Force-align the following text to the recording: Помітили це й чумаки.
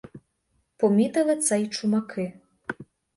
Помітили 0.77 1.35
це 1.35 1.61
й 1.61 1.67
чумаки. 1.67 2.33